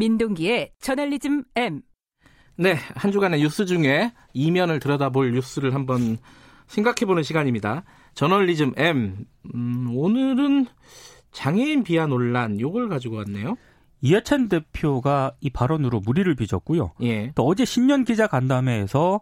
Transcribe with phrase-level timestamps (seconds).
[0.00, 1.82] 민동기의 저널리즘 M.
[2.56, 6.16] 네, 한 주간의 뉴스 중에 이면을 들여다볼 뉴스를 한번
[6.68, 7.84] 생각해보는 시간입니다.
[8.14, 9.26] 저널리즘 M.
[9.54, 10.66] 음, 오늘은
[11.32, 13.56] 장애인 비하 논란 요걸 가지고 왔네요.
[14.00, 16.92] 이해찬 대표가 이 발언으로 무리를 빚었고요.
[17.02, 17.32] 예.
[17.34, 19.20] 또 어제 신년 기자 간담회에서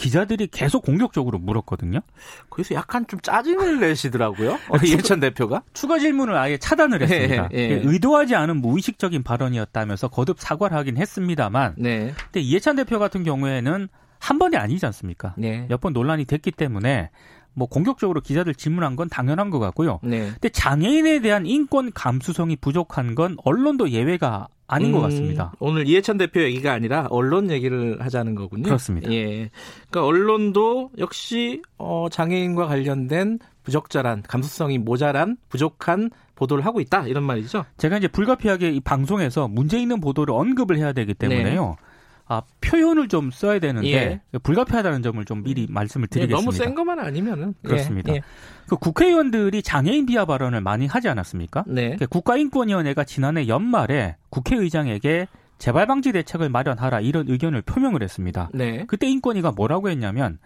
[0.00, 2.00] 기자들이 계속 공격적으로 물었거든요.
[2.48, 4.52] 그래서 약간 좀 짜증을 내시더라고요.
[4.52, 7.50] 어, 이해찬 대표가 추가 질문을 아예 차단을 했습니다.
[7.52, 7.82] 예, 예.
[7.84, 12.14] 의도하지 않은 무의식적인 발언이었다면서 거듭 사과를 하긴 했습니다만, 네.
[12.16, 15.34] 근데 이해찬 대표 같은 경우에는 한 번이 아니지 않습니까?
[15.36, 15.66] 네.
[15.68, 17.10] 몇번 논란이 됐기 때문에
[17.54, 20.00] 뭐 공격적으로 기자들 질문한 건 당연한 것 같고요.
[20.02, 20.30] 네.
[20.30, 25.52] 근데 장애인에 대한 인권 감수성이 부족한 건 언론도 예외가 아닌 음, 것 같습니다.
[25.58, 28.62] 오늘 이해찬 대표 얘기가 아니라 언론 얘기를 하자는 거군요.
[28.64, 29.10] 그렇습니다.
[29.10, 29.50] 예.
[29.90, 37.64] 그러니까 언론도 역시 어, 장애인과 관련된 부적절한 감수성이 모자란 부족한 보도를 하고 있다 이런 말이죠.
[37.76, 41.76] 제가 이제 불가피하게 이 방송에서 문제 있는 보도를 언급을 해야 되기 때문에요.
[41.80, 41.89] 네.
[42.32, 43.88] 아, 표현을 좀 써야 되는데
[44.32, 44.38] 예.
[44.38, 46.38] 불가피하다는 점을 좀 미리 말씀을 드리겠습니다.
[46.38, 48.14] 예, 너무 센 것만 아니면은 예, 그렇습니다.
[48.14, 48.22] 예,
[48.68, 51.64] 그 국회의원들이 장애인 비하 발언을 많이 하지 않았습니까?
[51.66, 51.96] 네.
[51.96, 55.26] 그 국가인권위원회가 지난해 연말에 국회의장에게
[55.58, 58.48] 재발 방지 대책을 마련하라 이런 의견을 표명을 했습니다.
[58.54, 58.84] 네.
[58.86, 60.38] 그때 인권위가 뭐라고 했냐면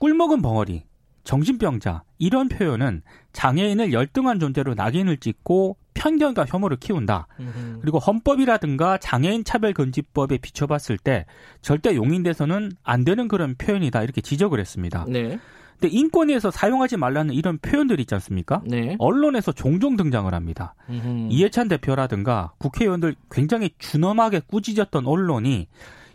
[0.00, 0.82] 꿀먹은 벙어리,
[1.22, 7.26] 정신병자 이런 표현은 장애인을 열등한 존재로 낙인을 찍고 편견과 혐오를 키운다.
[7.38, 7.78] 음흠.
[7.80, 11.26] 그리고 헌법이라든가 장애인 차별 금지법에 비춰봤을 때
[11.62, 15.04] 절대 용인돼서는 안 되는 그런 표현이다 이렇게 지적을 했습니다.
[15.08, 15.38] 네.
[15.78, 18.60] 근데 인권위에서 사용하지 말라는 이런 표현들이 있지 않습니까?
[18.66, 18.96] 네.
[18.98, 20.74] 언론에서 종종 등장을 합니다.
[20.90, 21.28] 음흠.
[21.30, 25.68] 이해찬 대표라든가 국회의원들 굉장히 준엄하게 꾸짖었던 언론이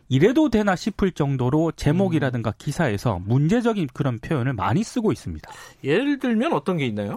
[0.07, 5.51] 이래도 되나 싶을 정도로 제목이라든가 기사에서 문제적인 그런 표현을 많이 쓰고 있습니다.
[5.83, 7.15] 예를 들면 어떤 게 있나요?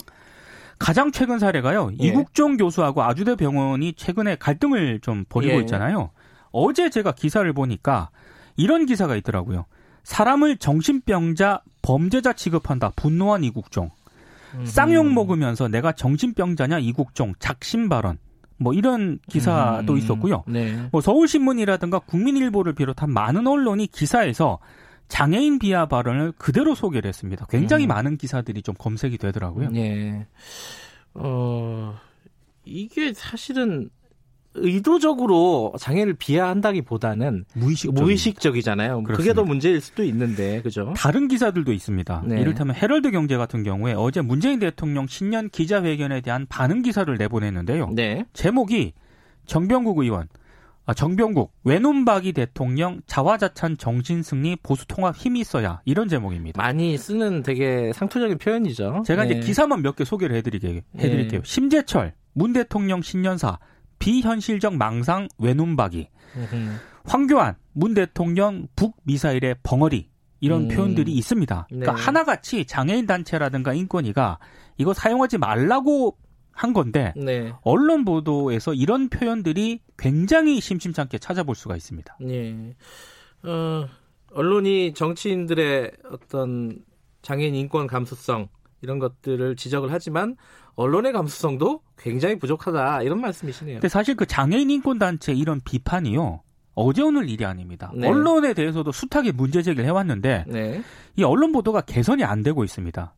[0.78, 1.90] 가장 최근 사례가요.
[2.00, 2.06] 예.
[2.06, 5.61] 이국종 교수하고 아주대 병원이 최근에 갈등을 좀 벌이고 예.
[5.61, 6.11] 있잖아요.
[6.50, 8.11] 어제 제가 기사를 보니까
[8.56, 9.67] 이런 기사가 있더라고요.
[10.05, 12.92] 사람을 정신병자, 범죄자 취급한다.
[12.96, 13.90] 분노한 이국종.
[14.55, 14.64] 음.
[14.64, 18.18] 쌍욕 먹으면서 내가 정신병자냐 이국종 작심 발언.
[18.56, 19.98] 뭐 이런 기사도 음.
[19.98, 20.44] 있었고요.
[20.46, 20.88] 네.
[20.90, 24.58] 뭐 서울신문이라든가 국민일보를 비롯한 많은 언론이 기사에서
[25.08, 27.46] 장애인 비하 발언을 그대로 소개를 했습니다.
[27.48, 27.89] 굉장히 음.
[27.89, 29.70] 많은 기사들이 좀 검색이 되더라고요.
[29.70, 30.27] 네.
[31.14, 31.98] 어,
[32.64, 33.91] 이게 사실은
[34.55, 37.45] 의도적으로 장애를 비하한다기보다는
[37.92, 40.92] 무의식 이잖아요 그게 더 문제일 수도 있는데, 그죠?
[40.97, 42.24] 다른 기사들도 있습니다.
[42.27, 42.41] 네.
[42.41, 47.91] 이를테면 헤럴드 경제 같은 경우에 어제 문재인 대통령 신년 기자회견에 대한 반응 기사를 내보냈는데요.
[47.95, 48.24] 네.
[48.33, 48.95] 제목이
[49.47, 50.27] 정병국 의원 아,
[50.94, 56.60] 정병국 외눈박이 대통령 자화자찬 정신승리 보수 통합 힘이 있어야 이런 제목입니다.
[56.60, 59.02] 많이 쓰는 되게 상투적인 표현이죠.
[59.06, 59.34] 제가 네.
[59.34, 61.40] 이제 기사만 몇 개 소개를 해드리게 해드릴게요.
[61.42, 61.48] 네.
[61.48, 63.58] 심재철 문 대통령 신년사
[63.98, 66.08] 비현실적 망상 외눈박이
[67.05, 70.08] 황교안 문 대통령 북 미사일의 벙어리
[70.40, 70.68] 이런 음.
[70.68, 71.66] 표현들이 있습니다.
[71.68, 72.00] 그러니까 네.
[72.02, 74.38] 하나같이 장애인 단체라든가 인권위가
[74.76, 76.16] 이거 사용하지 말라고
[76.58, 77.52] 한 건데 네.
[77.63, 82.19] 언론 보도에서 이런 표현들이 굉장히 심심찮게 찾아볼 수가 있습니다.
[82.20, 82.74] 네.
[83.45, 83.86] 어,
[84.33, 86.80] 언론이 정치인들의 어떤
[87.23, 88.48] 장애인 인권 감수성
[88.83, 90.36] 이런 것들을 지적을 하지만
[90.74, 93.77] 언론의 감수성도 굉장히 부족하다 이런 말씀이시네요.
[93.77, 96.42] 근데 사실 그 장애인 인권 단체 이런 비판이요.
[96.74, 97.92] 어제 오늘 일이 아닙니다.
[97.95, 98.08] 네.
[98.08, 100.83] 언론에 대해서도 숱하게 문제 제기를 해왔는데 네.
[101.17, 103.14] 이 언론 보도가 개선이 안 되고 있습니다.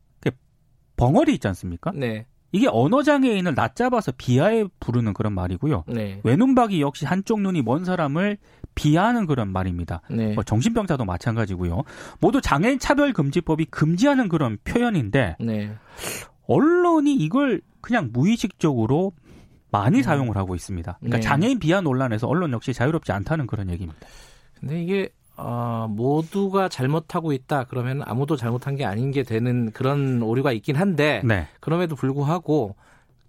[1.01, 1.93] 벙어리 있지 않습니까?
[1.95, 2.27] 네.
[2.53, 5.85] 이게 언어 장애인을 낮잡아서 비하에 부르는 그런 말이고요.
[5.89, 6.21] 네.
[6.25, 8.39] 외눈박이 역시 한쪽 눈이 먼 사람을
[8.75, 10.01] 비하하는 그런 말입니다.
[10.11, 10.35] 네.
[10.35, 11.83] 뭐 정신병자도 마찬가지고요.
[12.21, 15.73] 모두 장애인 차별 금지법이 금지하는 그런 표현인데 네.
[16.47, 19.13] 언론이 이걸 그냥 무의식적으로
[19.71, 20.03] 많이 음.
[20.03, 20.99] 사용을 하고 있습니다.
[20.99, 21.23] 그러니까 네.
[21.23, 24.01] 장애인 비하 논란에서 언론 역시 자유롭지 않다는 그런 얘기입니다.
[24.59, 25.09] 근데 이게
[25.43, 31.23] 어, 모두가 잘못하고 있다 그러면 아무도 잘못한 게 아닌 게 되는 그런 오류가 있긴 한데
[31.25, 31.49] 네.
[31.61, 32.77] 그럼에도 불구하고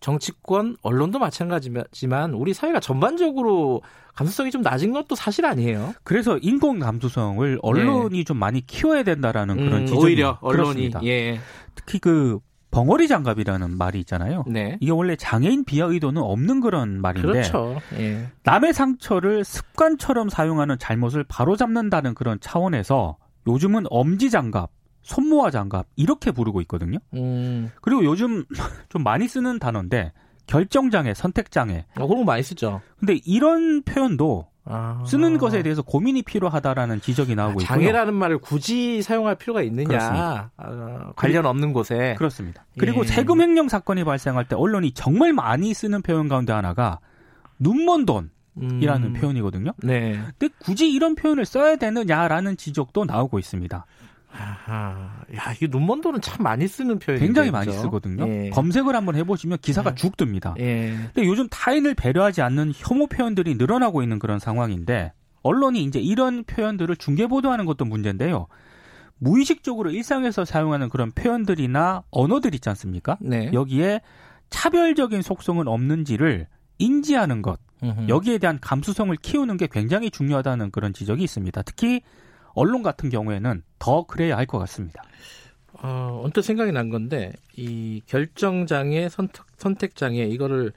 [0.01, 3.81] 정치권 언론도 마찬가지지만 우리 사회가 전반적으로
[4.15, 5.93] 감수성이 좀 낮은 것도 사실 아니에요.
[6.03, 8.23] 그래서 인권 감수성을 언론이 네.
[8.23, 10.91] 좀 많이 키워야 된다라는 그런 음, 지적이 오히려 언론이.
[11.03, 11.39] 예.
[11.75, 12.39] 특히 그
[12.71, 14.45] 벙어리 장갑이라는 말이 있잖아요.
[14.47, 14.77] 네.
[14.79, 17.77] 이게 원래 장애인 비하 의도는 없는 그런 말인데 그렇죠.
[17.93, 18.29] 예.
[18.43, 24.71] 남의 상처를 습관처럼 사용하는 잘못을 바로잡는다는 그런 차원에서 요즘은 엄지 장갑,
[25.01, 26.97] 손모아 장갑 이렇게 부르고 있거든요.
[27.13, 27.71] 음.
[27.81, 28.45] 그리고 요즘
[28.89, 30.13] 좀 많이 쓰는 단어인데
[30.47, 31.85] 결정장애, 선택장애.
[31.97, 32.81] 어, 그런 거 많이 쓰죠.
[32.99, 35.03] 근데 이런 표현도 아.
[35.07, 37.65] 쓰는 것에 대해서 고민이 필요하다라는 지적이 나오고 있고요.
[37.65, 42.65] 장애라는 말을 굳이 사용할 필요가 있느냐 아, 관련 없는 곳에 그렇습니다.
[42.77, 43.05] 그리고 예.
[43.05, 46.99] 세금 횡령 사건이 발생할 때 언론이 정말 많이 쓰는 표현 가운데 하나가
[47.59, 48.29] 눈먼 돈
[48.59, 49.13] 이라는 음.
[49.13, 49.71] 표현이거든요.
[49.77, 50.19] 네.
[50.37, 53.85] 근데 굳이 이런 표현을 써야 되느냐라는 지적도 나오고 있습니다.
[54.33, 55.11] 아하.
[55.35, 57.25] 야, 이 눈먼도는 참 많이 쓰는 표현이에요.
[57.25, 58.27] 굉장히 많이 쓰거든요.
[58.27, 58.49] 예.
[58.49, 59.95] 검색을 한번 해보시면 기사가 예.
[59.95, 60.57] 쭉 뜹니다.
[60.59, 60.95] 예.
[61.13, 65.13] 근데 요즘 타인을 배려하지 않는 혐오 표현들이 늘어나고 있는 그런 상황인데
[65.43, 68.47] 언론이 이제 이런 표현들을 중계 보도하는 것도 문제인데요.
[69.17, 73.17] 무의식적으로 일상에서 사용하는 그런 표현들이나 언어들 있지 않습니까?
[73.21, 73.51] 네.
[73.53, 74.01] 여기에
[74.49, 76.47] 차별적인 속성은 없는지를
[76.79, 77.59] 인지하는 것,
[78.09, 81.61] 여기에 대한 감수성을 키우는 게 굉장히 중요하다는 그런 지적이 있습니다.
[81.61, 82.01] 특히
[82.53, 85.03] 언론 같은 경우에는 더 그래야 할 것 같습니다.
[85.83, 90.73] 어, 언뜻 생각이 난 건데 이 결정장애, 선택, 선택장애 이거를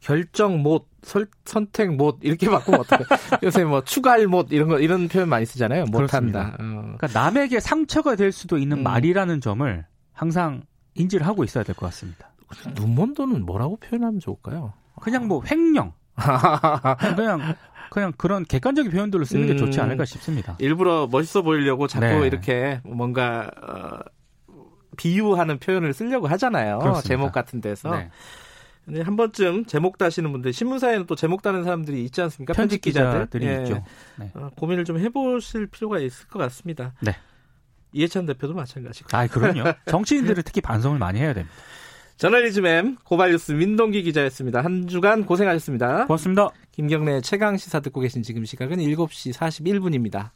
[0.00, 3.04] 결정 못, 설, 선택 못 이렇게 바꾸면 어떡해?
[3.42, 5.84] 요새 뭐 추가할 못 이런 거 이런 표현 많이 쓰잖아요.
[5.86, 6.56] 못한다.
[6.58, 6.94] 어.
[6.98, 8.82] 그러니까 남에게 상처가 될 수도 있는 음.
[8.84, 10.62] 말이라는 점을 항상
[10.94, 12.30] 인지를 하고 있어야 될 것 같습니다.
[12.74, 14.72] 눈먼도는 뭐라고 표현하면 좋을까요?
[15.00, 15.92] 그냥 뭐 횡령.
[17.14, 17.54] 그냥
[17.90, 19.84] 그냥 그런 객관적인 표현들로 쓰는 게 좋지 음.
[19.84, 20.56] 않을까 싶습니다.
[20.58, 22.26] 일부러 멋있어 보이려고 자꾸 네.
[22.26, 23.98] 이렇게 뭔가 어,
[24.96, 26.78] 비유하는 표현을 쓰려고 하잖아요.
[26.78, 27.08] 그렇습니다.
[27.08, 27.90] 제목 같은 데서.
[27.90, 28.10] 네.
[29.02, 32.54] 한 번쯤 제목 다시는 분들 신문사에는 또 제목 다는 사람들이 있지 않습니까?
[32.54, 33.62] 편집 기자들이 예.
[33.62, 33.84] 있죠.
[34.16, 34.30] 네.
[34.34, 36.94] 어, 고민을 좀 해보실 필요가 있을 것 같습니다.
[37.00, 37.14] 네.
[37.92, 39.08] 이해찬 대표도 마찬가지고.
[39.16, 39.72] 아, 그럼요.
[39.86, 41.54] 정치인들은 특히 반성을 많이 해야 됩니다.
[42.18, 44.60] 저널리즘 M 고발뉴스 민동기 기자였습니다.
[44.60, 46.06] 한 주간 고생하셨습니다.
[46.06, 46.48] 고맙습니다.
[46.72, 50.30] 김경래 최강 시사 듣고 계신 지금 시각은 7시 41분입니다.